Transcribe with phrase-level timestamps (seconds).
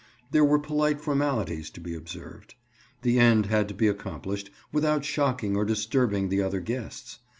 [0.31, 2.55] There were polite formalities to be observed.
[3.03, 7.19] The end had to be accomplished without shocking or disturbing the other guests.